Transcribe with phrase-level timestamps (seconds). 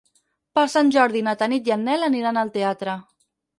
[0.59, 2.99] Per Sant Jordi na Tanit i en Nel aniran al teatre.